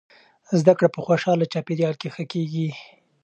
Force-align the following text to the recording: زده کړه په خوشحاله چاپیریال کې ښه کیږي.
زده 0.59 0.73
کړه 0.77 0.89
په 0.95 0.99
خوشحاله 1.05 1.45
چاپیریال 1.53 1.95
کې 2.01 2.09
ښه 2.15 2.23
کیږي. 2.31 2.67